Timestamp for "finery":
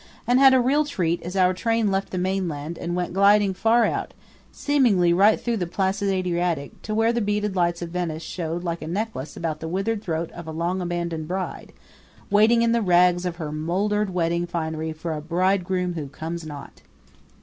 14.47-14.91